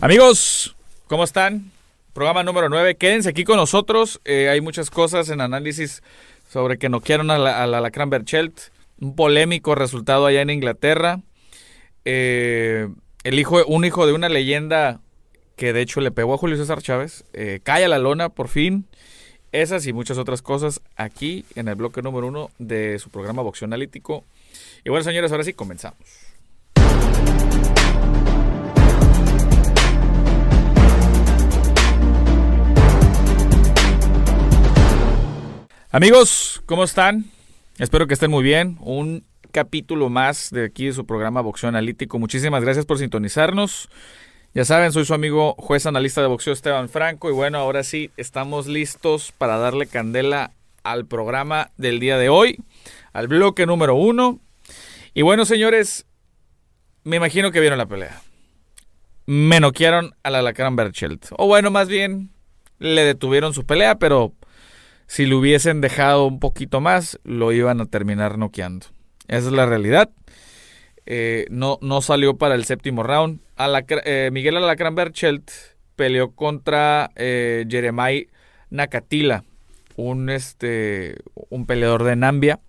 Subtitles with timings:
[0.00, 0.76] Amigos,
[1.08, 1.72] ¿cómo están?
[2.12, 2.96] Programa número 9.
[2.96, 4.20] Quédense aquí con nosotros.
[4.24, 6.04] Eh, hay muchas cosas en análisis
[6.48, 7.90] sobre que no quieren a la, a la.
[9.00, 11.18] Un polémico resultado allá en Inglaterra.
[12.04, 12.88] Eh,
[13.24, 15.00] el hijo, un hijo de una leyenda
[15.56, 17.24] que de hecho le pegó a Julio César Chávez.
[17.32, 18.86] Eh, cae a la lona por fin.
[19.50, 23.66] Esas y muchas otras cosas aquí en el bloque número uno de su programa Boxeo
[23.66, 24.24] Analítico.
[24.84, 25.98] Y bueno, señores, ahora sí comenzamos.
[35.98, 37.24] Amigos, ¿cómo están?
[37.76, 38.76] Espero que estén muy bien.
[38.82, 42.20] Un capítulo más de aquí de su programa Boxeo Analítico.
[42.20, 43.88] Muchísimas gracias por sintonizarnos.
[44.54, 48.12] Ya saben, soy su amigo juez analista de boxeo Esteban Franco y bueno, ahora sí
[48.16, 50.52] estamos listos para darle candela
[50.84, 52.62] al programa del día de hoy,
[53.12, 54.38] al bloque número uno.
[55.14, 56.06] Y bueno, señores,
[57.02, 58.22] me imagino que vieron la pelea.
[59.26, 61.26] Me noquearon a la Lacran Berchelt.
[61.36, 62.30] O bueno, más bien,
[62.78, 64.32] le detuvieron su pelea, pero
[65.08, 68.86] si lo hubiesen dejado un poquito más, lo iban a terminar noqueando.
[69.26, 70.10] Esa es la realidad.
[71.06, 73.40] Eh, no, no salió para el séptimo round.
[73.56, 75.50] eh, Miguel Alacrán Berchelt
[75.96, 78.26] peleó contra eh, Jeremiah
[78.68, 79.44] Nakatila,
[79.96, 81.16] un, este,
[81.48, 82.60] un peleador de Nambia.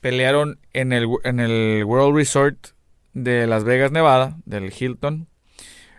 [0.00, 2.68] Pelearon en el, en el World Resort
[3.12, 5.28] de Las Vegas, Nevada, del Hilton.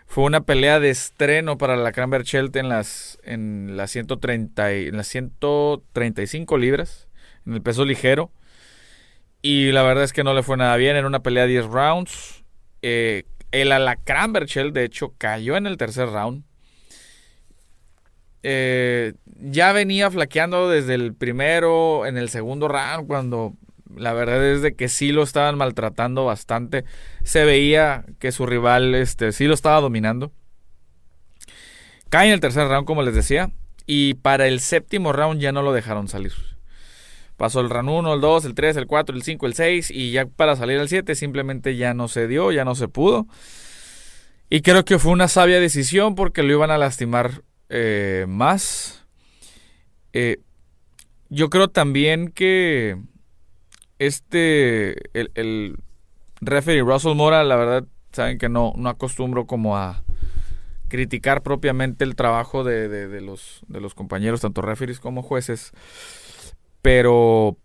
[0.09, 5.07] Fue una pelea de estreno para la Berchelt en las, en, las 130, en las
[5.07, 7.07] 135 libras,
[7.45, 8.31] en el peso ligero.
[9.43, 10.95] Y la verdad es que no le fue nada bien.
[10.95, 12.43] En una pelea de 10 rounds.
[12.81, 16.43] Eh, el Alacrán Berchel, de hecho, cayó en el tercer round.
[18.41, 23.53] Eh, ya venía flaqueando desde el primero, en el segundo round, cuando
[24.00, 26.86] la verdad es de que sí lo estaban maltratando bastante.
[27.23, 30.31] Se veía que su rival este, sí lo estaba dominando.
[32.09, 33.52] Cae en el tercer round, como les decía.
[33.86, 36.33] Y para el séptimo round ya no lo dejaron salir.
[37.38, 40.11] Pasó el round 1, el 2, el 3, el 4, el 5, el 6 y
[40.11, 43.27] ya para salir al 7 simplemente ya no se dio, ya no se pudo.
[44.49, 49.05] Y creo que fue una sabia decisión porque lo iban a lastimar eh, más.
[50.11, 50.42] Eh,
[51.30, 52.98] yo creo también que
[53.99, 55.77] este, el,
[56.42, 60.04] referee Russell Mora, la verdad, saben que no, no acostumbro como a
[60.87, 65.71] criticar propiamente el trabajo de, de, los, de los compañeros, tanto referees como jueces.
[66.82, 67.58] Pero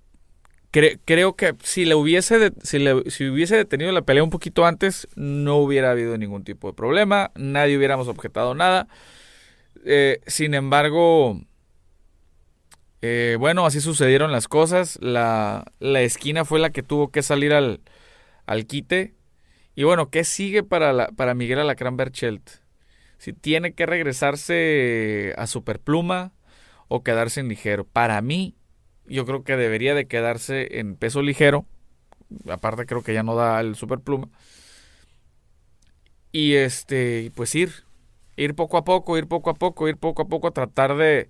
[0.71, 4.31] cre creo que si le hubiese de si, le si hubiese detenido la pelea un
[4.31, 8.89] poquito antes, no hubiera habido ningún tipo de problema, nadie hubiéramos objetado nada.
[9.85, 11.41] Eh, sin embargo,
[13.07, 14.99] eh, bueno, así sucedieron las cosas.
[15.03, 17.83] La, la, esquina fue la que tuvo que salir al,
[18.47, 19.15] al quite.
[19.75, 22.49] Y bueno, ¿qué sigue para, la, para Miguel Alacrán Berchelt?
[23.19, 26.33] Si tiene que regresarse a Superpluma
[26.89, 27.85] o quedarse en ligero.
[27.85, 28.57] Para mí,
[29.05, 31.67] yo creo que debería de quedarse en peso ligero.
[32.49, 34.31] Aparte creo que ya no da el superpluma.
[36.33, 37.71] Y este, pues ir,
[38.37, 41.29] ir poco a poco, ir poco a poco, ir poco a poco a tratar de,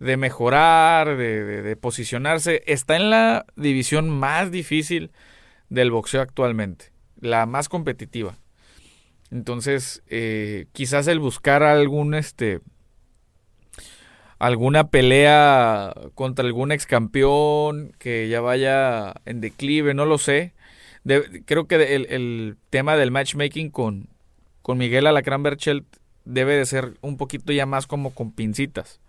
[0.00, 2.62] de mejorar, de, de, posicionarse.
[2.66, 5.12] Está en la división más difícil
[5.68, 8.36] del boxeo actualmente, la más competitiva.
[9.30, 12.60] Entonces, eh, quizás el buscar algún este
[14.38, 20.54] alguna pelea contra algún ex campeón que ya vaya en declive, no lo sé.
[21.44, 24.08] Creo que el, el, tema del matchmaking con,
[24.62, 25.84] con Miguel Alacrán Berchelt
[26.24, 29.00] debe de ser un poquito ya más como con pincitas.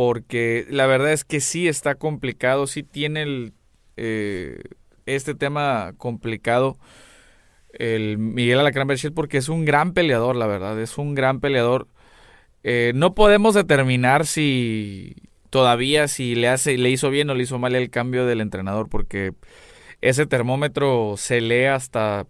[0.00, 3.52] Porque la verdad es que sí está complicado, sí tiene el,
[3.98, 4.62] eh,
[5.04, 6.78] este tema complicado
[7.74, 11.86] el Miguel Alacrán Berchelt porque es un gran peleador, la verdad, es un gran peleador
[12.62, 15.16] eh, no podemos determinar si
[15.50, 18.88] todavía si le hace le hizo bien o le hizo mal el cambio del entrenador
[18.88, 19.34] porque
[20.00, 22.26] ese termómetro se lee hasta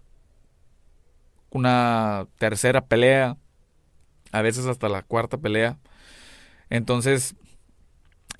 [1.50, 3.36] una tercera pelea,
[4.32, 5.78] a veces hasta la cuarta pelea.
[6.68, 7.36] Entonces,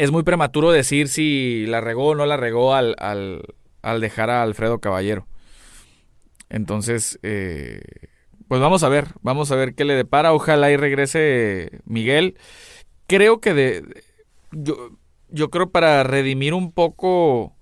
[0.01, 3.43] es muy prematuro decir si la regó o no la regó al, al,
[3.83, 5.27] al dejar a Alfredo Caballero.
[6.49, 7.83] Entonces, eh,
[8.49, 10.33] pues vamos a ver, vamos a ver qué le depara.
[10.33, 12.39] Ojalá y regrese Miguel.
[13.09, 14.03] Creo que de,
[14.53, 14.89] yo,
[15.29, 17.55] yo creo para redimir un poco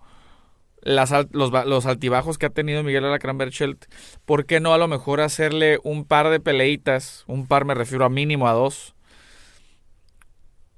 [0.81, 3.87] las, los, los, altibajos que ha tenido Miguel Alacrán Berchelt,
[4.25, 7.25] ¿por qué no a lo mejor hacerle un par de peleitas?
[7.27, 8.95] Un par me refiero a mínimo a dos.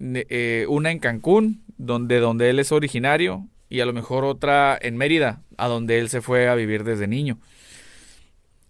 [0.01, 4.97] Eh, una en Cancún, donde, donde él es originario, y a lo mejor otra en
[4.97, 7.39] Mérida, a donde él se fue a vivir desde niño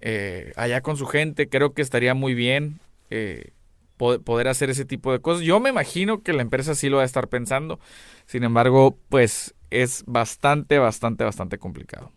[0.00, 1.48] eh, allá con su gente.
[1.48, 2.80] Creo que estaría muy bien
[3.10, 3.52] eh,
[3.96, 5.42] poder hacer ese tipo de cosas.
[5.44, 7.78] Yo me imagino que la empresa sí lo va a estar pensando.
[8.26, 12.12] Sin embargo, pues es bastante, bastante, bastante complicado.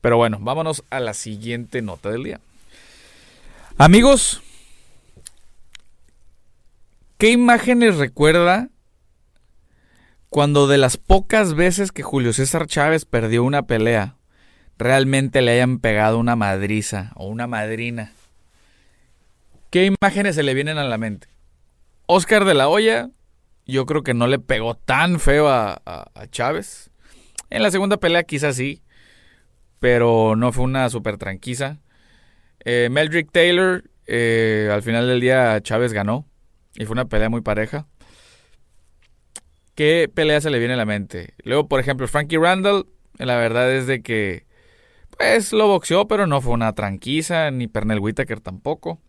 [0.00, 2.40] Pero bueno, vámonos a la siguiente nota del día.
[3.78, 4.42] Amigos,
[7.18, 8.68] ¿qué imágenes recuerda
[10.28, 14.16] cuando de las pocas veces que Julio César Chávez perdió una pelea,
[14.78, 18.12] realmente le hayan pegado una madriza o una madrina?
[19.70, 21.28] ¿Qué imágenes se le vienen a la mente?
[22.06, 23.10] Oscar de la Hoya,
[23.66, 25.80] yo creo que no le pegó tan feo a,
[26.30, 26.90] Chávez.
[27.50, 28.82] En la segunda pelea quizás sí,
[29.80, 31.78] pero no fue una super tranquila.
[32.64, 36.26] Eh, Meldrick Taylor, eh, al final del día Chávez ganó
[36.78, 37.86] y fue una pelea muy pareja.
[39.74, 41.34] ¿Qué pelea se le viene a la mente?
[41.44, 42.86] Luego, por ejemplo, Frankie Randall,
[43.18, 44.46] la verdad es de que,
[45.16, 49.00] pues lo boxeó, pero no fue una tranquiza, ni Pernell Whitaker tampoco.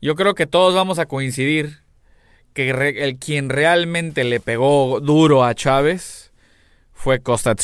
[0.00, 1.80] Yo creo que todos vamos a coincidir
[2.54, 6.32] que el quien realmente le pegó duro a Chávez
[6.92, 7.56] fue Costa.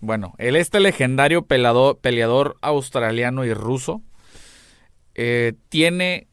[0.00, 4.02] Bueno, él este legendario peleador, peleador australiano y ruso
[5.14, 6.28] eh, tiene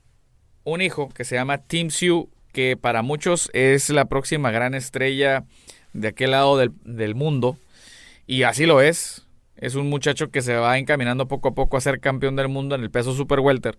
[0.64, 5.44] un hijo que se llama Tim Tzu que para muchos es la próxima gran estrella
[5.92, 7.58] de aquel lado del, mundo.
[8.28, 9.26] Y así lo es.
[9.58, 12.76] Es un muchacho que se va encaminando poco a poco a ser campeón del mundo
[12.76, 13.78] en el peso super welter.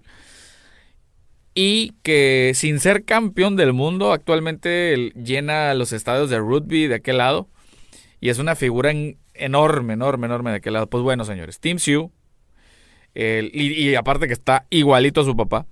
[1.54, 7.18] Y que sin ser campeón del mundo actualmente llena los estadios de rugby de aquel
[7.18, 7.48] lado.
[8.20, 8.92] Y es una figura
[9.34, 10.88] enorme, enorme, enorme de aquel lado.
[10.88, 12.10] Pues bueno, señores, Tim Sue.
[13.14, 15.66] y aparte que está igualito a su papá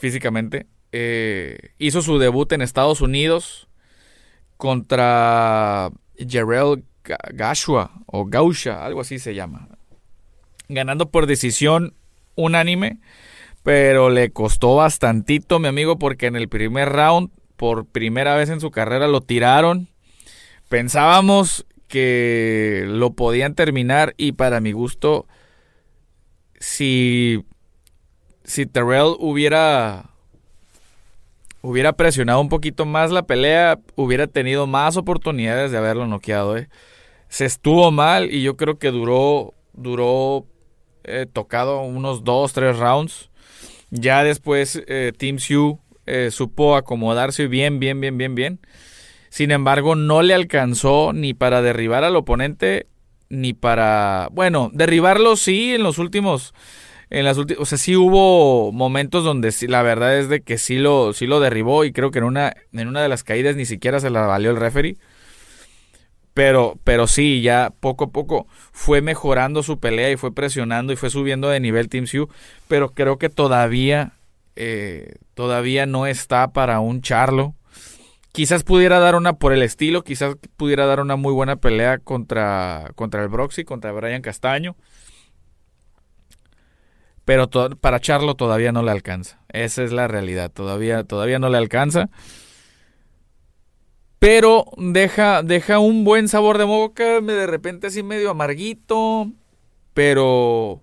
[0.00, 0.66] físicamente.
[0.92, 3.68] Eh, hizo su debut en Estados Unidos
[4.56, 6.84] contra Jarrell
[7.32, 9.68] Gashua o Gausha, algo así se llama.
[10.68, 11.94] Ganando por decisión
[12.34, 12.98] unánime,
[13.62, 18.60] pero le costó bastantito, mi amigo, porque en el primer round, por primera vez en
[18.60, 19.88] su carrera, lo tiraron.
[20.68, 25.26] Pensábamos que lo podían terminar y para mi gusto,
[26.58, 27.44] si,
[28.50, 30.10] si Terrell hubiera
[31.62, 36.56] hubiera presionado un poquito más la pelea, hubiera tenido más oportunidades de haberlo noqueado.
[36.56, 36.68] ¿eh?
[37.28, 40.46] Se estuvo mal y yo creo que duró, duró
[41.04, 43.30] eh, tocado unos 2, 3 rounds.
[43.90, 45.78] Ya después eh, Team Sioux
[46.30, 48.60] supo acomodarse bien, bien, bien, bien, bien.
[49.28, 52.88] Sin embargo, no le alcanzó ni para derribar al oponente,
[53.28, 54.28] ni para...
[54.32, 56.52] Bueno, derribarlo sí en los últimos
[57.10, 60.58] en las últimas, o sea, sí hubo momentos donde sí, la verdad es de que
[60.58, 63.56] sí lo, sí lo derribó y creo que en una, en una de las caídas
[63.56, 64.96] ni siquiera se la valió el referee.
[66.32, 70.96] Pero, pero sí, ya poco a poco fue mejorando su pelea y fue presionando y
[70.96, 72.32] fue subiendo de nivel Team Sioux.
[72.68, 74.12] Pero creo que todavía,
[74.54, 77.54] eh, todavía no está para un charlo.
[78.30, 82.92] Quizás pudiera dar una por el estilo, quizás pudiera dar una muy buena pelea contra,
[82.94, 84.76] contra el Broxy, contra Brian Castaño
[87.24, 89.40] pero para Charlo todavía no le alcanza.
[89.48, 92.10] Esa es la realidad, todavía, todavía no le alcanza.
[94.18, 99.32] Pero deja, deja un buen sabor de boca, de repente así medio amarguito,
[99.94, 100.82] pero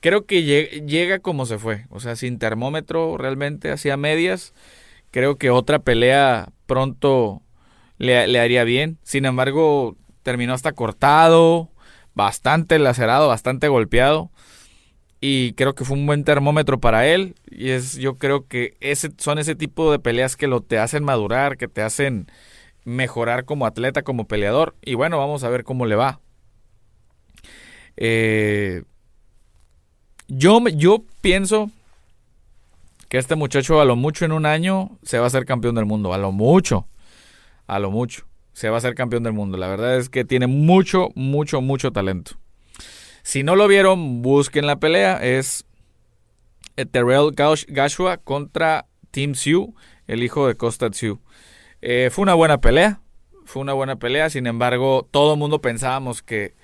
[0.00, 0.44] creo que
[0.86, 4.54] llega como se fue, o sea, sin termómetro realmente, hacia medias.
[5.10, 7.42] Creo que otra pelea pronto
[7.98, 8.98] le, le haría bien.
[9.02, 11.70] Sin embargo, terminó hasta cortado,
[12.14, 14.30] bastante lacerado, bastante golpeado
[15.20, 19.10] y creo que fue un buen termómetro para él y es yo creo que ese
[19.18, 22.26] son ese tipo de peleas que lo te hacen madurar, que te hacen
[22.84, 26.20] mejorar como atleta, como peleador y bueno, vamos a ver cómo le va.
[27.96, 28.82] Eh,
[30.28, 31.70] yo, yo pienso
[33.08, 35.86] que este muchacho a lo mucho en un año se va a ser campeón del
[35.86, 36.86] mundo, a lo mucho,
[37.66, 39.56] a lo mucho, se va a ser campeón del mundo.
[39.56, 42.32] La verdad es que tiene mucho, mucho, mucho talento.
[43.26, 45.16] Si no lo vieron, busquen la pelea.
[45.16, 45.66] Es
[46.92, 49.74] Terrell Gashua contra Tim Sioux,
[50.06, 51.18] el hijo de Costa Sioux.
[51.82, 53.00] Eh, fue una buena pelea.
[53.44, 54.30] Fue una buena pelea.
[54.30, 56.54] Sin embargo, todo el mundo pensábamos que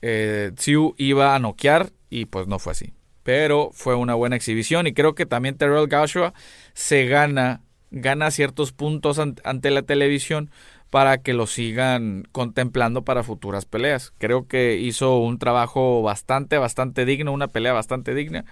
[0.00, 0.52] eh,
[0.96, 2.94] iba a noquear y pues no fue así.
[3.22, 6.32] Pero fue una buena exhibición y creo que también Terrell Gashua
[6.72, 10.50] se gana, gana ciertos puntos ante la televisión
[10.90, 14.12] para que lo sigan contemplando para futuras peleas.
[14.18, 18.44] Creo que hizo un trabajo bastante, bastante digno, una pelea bastante digna.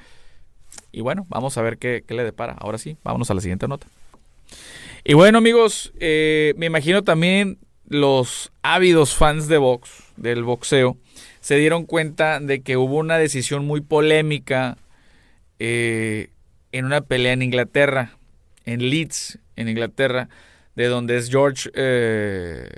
[0.93, 2.55] Y bueno, vamos a ver qué, le depara.
[2.59, 3.89] Ahora sí, vámonos a la siguiente nota.
[5.05, 10.97] Y bueno, amigos, eh, me imagino también los ávidos fans de box, del boxeo,
[11.41, 14.77] se dieron cuenta de que hubo una decisión muy polémica
[15.59, 16.31] eh,
[16.73, 18.17] en una pelea en Inglaterra,
[18.65, 20.29] en Leeds, en Inglaterra,
[20.79, 22.71] de donde es George, eh,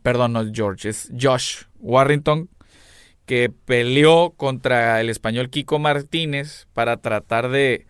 [0.00, 2.48] perdón, no es George, es Josh Warrington,
[3.26, 7.88] que peleó contra el español Kiko Martínez para tratar de,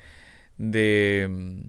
[0.56, 1.61] de mm,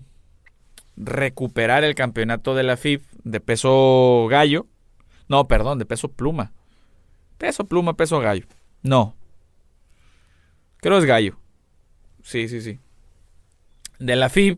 [0.96, 4.66] recuperar el campeonato de la FIB de peso gallo.
[5.28, 6.54] No, perdón, de peso pluma.
[7.38, 8.46] Peso pluma, peso gallo.
[8.82, 9.14] No.
[10.78, 11.38] Creo es gallo.
[12.22, 12.80] Sí, sí, sí.
[14.00, 14.58] De la FIB.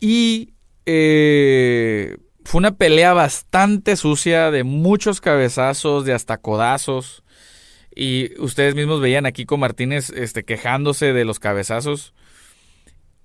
[0.00, 0.55] Y
[0.86, 7.24] eh, fue una pelea bastante sucia, de muchos cabezazos, de hasta codazos.
[7.94, 12.14] Y ustedes mismos veían a Kiko Martínez este, quejándose de los cabezazos.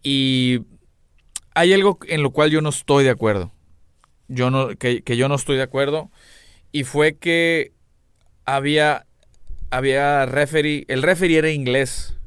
[0.01, 0.61] Y
[1.53, 3.51] hay algo en lo cual yo no estoy de acuerdo.
[4.27, 6.09] Yo no, que, yo no estoy de acuerdo.
[6.71, 7.73] Y fue que
[8.45, 9.05] había,
[9.69, 12.17] había referee, el referee era inglés.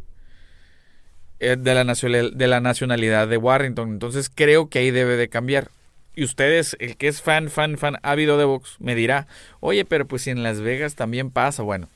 [1.41, 3.91] Eh, de la, de la nacionalidad de Warrington.
[3.91, 5.69] Entonces creo que ahí debe de cambiar.
[6.17, 9.27] Y ustedes, el que es fan, fan, fan ávido de box, me dirá,
[9.61, 11.63] oye, pero pues si en Las Vegas también pasa.
[11.63, 11.89] Bueno,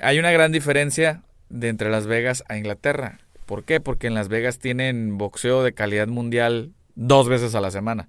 [0.00, 3.18] hay una gran diferencia de entre Las Vegas a Inglaterra.
[3.44, 3.80] ¿Por qué?
[3.80, 8.08] Porque en Las Vegas tienen boxeo de calidad mundial dos veces a la semana.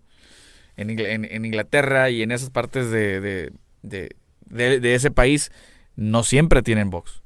[0.78, 5.52] En, Inglaterra y en esas partes de, de, ese país
[5.96, 7.22] no siempre tienen box.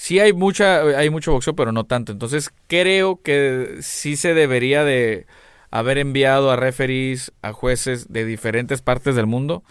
[0.00, 2.12] Sí hay, mucha, hay mucho boxeo, pero no tanto.
[2.12, 5.26] Entonces creo que sí se debería de
[5.72, 9.64] haber enviado a referees, a jueces de diferentes partes del mundo.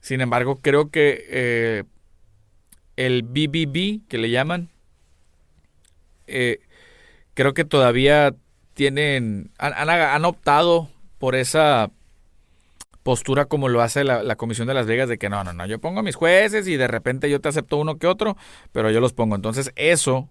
[0.00, 1.82] Sin embargo, creo que eh,
[2.94, 4.68] el BBB, que le llaman,
[6.28, 6.60] eh,
[7.34, 8.36] creo que todavía
[8.74, 10.88] tienen, han, optado
[11.18, 11.90] por esa
[13.02, 15.80] postura como lo hace la, Comisión de Las Vegas de que no, no, no, yo
[15.80, 18.36] pongo a mis jueces y de repente yo te acepto uno que otro,
[18.72, 19.36] pero yo los pongo.
[19.36, 20.28] Entonces eso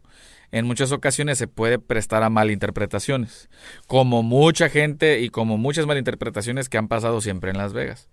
[0.52, 3.50] en muchas ocasiones se puede prestar a malinterpretaciones,
[3.88, 8.10] como mucha gente y como muchas malinterpretaciones que han pasado siempre en Las Vegas,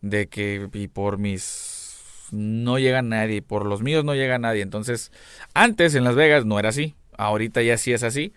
[0.00, 5.12] de que y por mis no llega nadie, por los míos no llega nadie, entonces
[5.54, 8.32] antes en Las Vegas no era así, ahorita ya sí es así,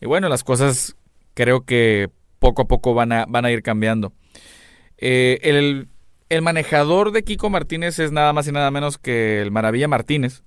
[0.00, 0.96] y bueno, las cosas
[1.34, 4.12] creo que poco a poco van a, van a ir cambiando.
[5.00, 5.88] Eh, el,
[6.28, 10.42] el manejador de Kiko Martínez es nada más y nada menos que el Maravilla Martínez,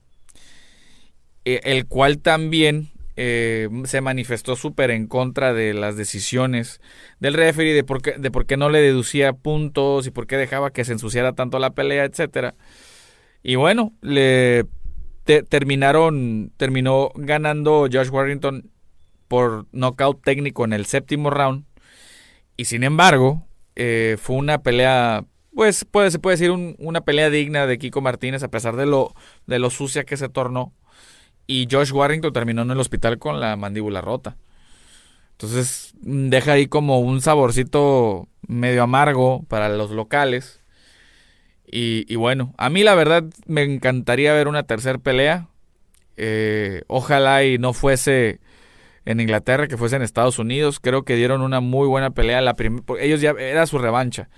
[1.44, 6.82] eh, el cual también eh, se manifestó súper en contra de las decisiones
[7.20, 10.38] del referee, de por, qué, de por qué no le deducía puntos y por qué
[10.38, 12.56] dejaba que se ensuciara tanto la pelea, etcétera.
[13.44, 14.66] Y bueno, le
[15.50, 18.70] terminaron, terminó ganando Josh Warrington
[19.28, 21.66] por knockout técnico en el séptimo round.
[22.56, 27.65] Y sin embargo, eh, fue una pelea, pues puede, se puede decir una pelea digna
[27.68, 29.13] de Kiko Martínez, a pesar de lo,
[29.46, 30.74] de lo sucia que se tornó.
[31.48, 34.38] Y Josh Warrington terminó en el hospital con la mandíbula rota.
[35.34, 40.62] Entonces deja ahí como un saborcito medio amargo para los locales.
[41.75, 45.48] Y, bueno, a mí la verdad me encantaría ver una tercera pelea.
[46.18, 48.39] Eh, ojalá y no fuese
[49.06, 50.80] en Inglaterra, que fuese en Estados Unidos.
[50.80, 52.42] Creo que dieron una muy buena pelea.
[52.42, 52.56] La
[53.00, 54.30] ellos ya era su revancha.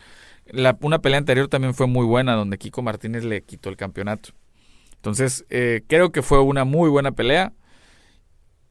[0.82, 4.30] Una pelea anterior también fue muy buena, donde Kiko Martínez le quitó el campeonato.
[4.96, 7.54] Entonces, eh, creo que fue una muy buena pelea.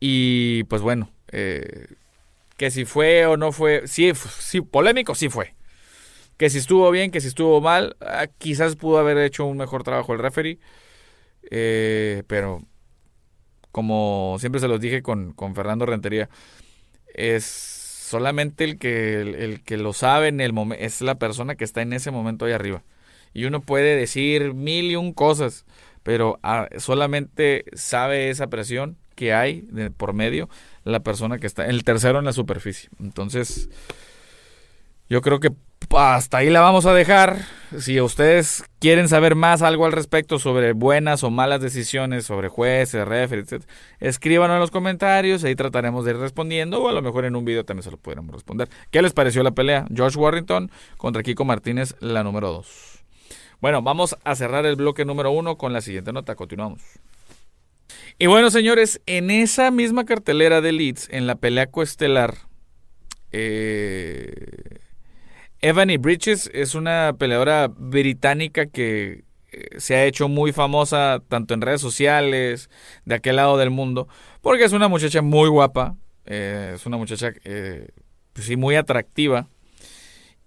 [0.00, 1.86] Y pues bueno, eh,
[2.56, 5.54] que si fue o no fue, sí, sí, polémico sí fue.
[6.36, 9.84] Que si estuvo bien, que si estuvo mal, ah, quizás pudo haber hecho un mejor
[9.84, 10.58] trabajo el referee.
[11.50, 12.62] Eh, pero
[13.74, 16.28] como siempre se los dije con, Fernando Rentería,
[17.12, 21.64] es solamente el que, el, que lo sabe en el momento, es la persona que
[21.64, 22.84] está en ese momento ahí arriba.
[23.32, 25.66] Y uno puede decir mil y un cosas,
[26.04, 29.62] pero ah, solamente sabe esa presión que hay
[29.96, 30.48] por medio
[30.84, 32.90] la persona que está, el tercero en la superficie.
[33.00, 33.70] Entonces,
[35.08, 35.50] yo creo que
[35.90, 37.38] hasta ahí la vamos a dejar.
[37.78, 43.06] Si ustedes quieren saber más algo al respecto sobre buenas o malas decisiones, sobre jueces,
[43.06, 43.64] referees, etc.,
[44.00, 47.44] escríbanlo en los comentarios, ahí trataremos de ir respondiendo, o a lo mejor en un
[47.44, 48.68] video también se lo pudiéramos responder.
[48.90, 49.86] ¿Qué les pareció la pelea?
[49.96, 53.04] Josh Warrington contra Kiko Martínez, la número 2.
[53.60, 56.34] Bueno, vamos a cerrar el bloque número uno con la siguiente nota.
[56.34, 56.82] Continuamos.
[58.18, 62.34] Y bueno, señores, en esa misma cartelera de Leeds, en la pelea coestelar,
[63.32, 64.78] eh,
[65.64, 71.62] Ebony Bridges es una peleadora británica que eh, se ha hecho muy famosa tanto en
[71.62, 72.68] redes sociales,
[73.06, 74.06] de aquel lado del mundo,
[74.42, 79.48] porque es una muchacha muy guapa, eh, es una muchacha, pues sí, muy atractiva,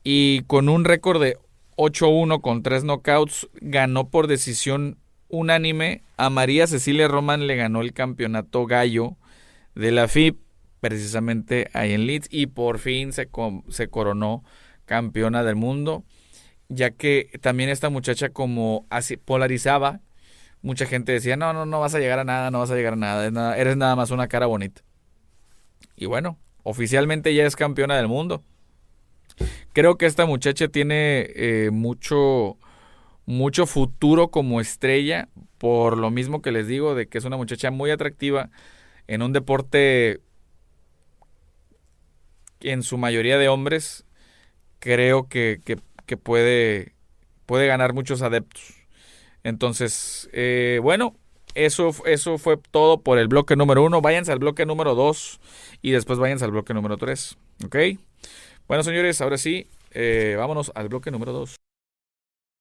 [0.03, 1.39] y con un récord de
[1.77, 7.91] 8-1 con 3 knockouts, ganó por decisión unánime, a María Cecilia Roman le ganó el
[7.91, 9.17] campeonato gallo
[9.73, 10.37] de la FIP,
[10.79, 13.27] precisamente ahí en Leeds, y por fin se,
[13.69, 14.43] se coronó
[14.87, 16.03] campeona del mundo,
[16.69, 20.01] ya que también esta muchacha como así polarizaba,
[20.63, 22.93] mucha gente decía, no, no, no vas a llegar a nada, no vas a llegar
[22.93, 24.81] a nada, eres nada más una cara bonita.
[25.95, 28.43] Y bueno, oficialmente ya es campeona del mundo.
[29.73, 32.57] Creo que esta muchacha tiene eh, mucho,
[33.25, 35.29] mucho futuro como estrella,
[35.59, 38.49] por lo mismo que les digo, de que es una muchacha muy atractiva
[39.07, 40.21] en un deporte
[42.59, 44.06] en su mayoría de hombres,
[44.79, 45.59] creo que,
[46.23, 46.93] puede,
[47.45, 48.73] puede ganar muchos adeptos.
[49.43, 51.15] Entonces, eh, bueno,
[51.55, 54.01] eso, eso fue todo por el bloque número uno.
[54.01, 55.39] Váyanse al bloque número dos
[55.81, 57.37] y después váyanse al bloque número tres.
[57.65, 57.75] ¿Ok?
[58.67, 61.55] Bueno, señores, ahora sí, eh, vámonos al bloque número dos.